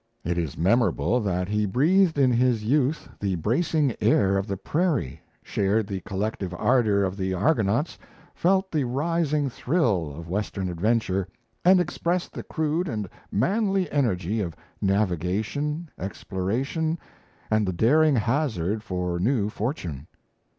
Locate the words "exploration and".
15.99-17.67